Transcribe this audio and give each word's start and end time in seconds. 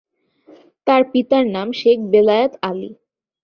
তার 0.87 1.01
পিতার 1.11 1.43
নাম 1.55 1.67
শেখ 1.79 1.97
বেলায়েত 2.11 2.53
আলী। 2.69 2.91